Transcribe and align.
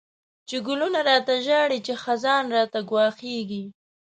چی 0.47 0.57
ګلونه 0.67 0.99
ړاته 1.07 1.33
ژاړی، 1.45 1.79
چی 1.85 1.93
خزان 2.03 2.43
راته 2.55 2.79
ګواښيږی 2.89 3.63